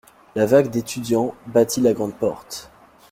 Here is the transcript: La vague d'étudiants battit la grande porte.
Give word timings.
La 0.35 0.47
vague 0.47 0.71
d'étudiants 0.71 1.35
battit 1.45 1.79
la 1.79 1.93
grande 1.93 2.15
porte. 2.15 2.71